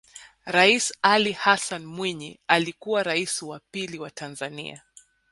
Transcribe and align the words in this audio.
Rais 0.45 0.93
Ali 1.03 1.31
Hassan 1.31 1.85
Mwinyi 1.85 2.39
alikuwa 2.47 3.03
Rais 3.03 3.41
wa 3.41 3.61
pili 3.71 3.99
wa 3.99 4.11
Tanzania 4.11 4.83